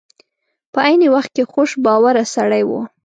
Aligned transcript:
په 0.73 0.79
عین 0.87 1.01
وخت 1.15 1.31
کې 1.35 1.43
خوش 1.51 1.69
باوره 1.85 2.23
سړی 2.35 2.63
و. 2.65 2.71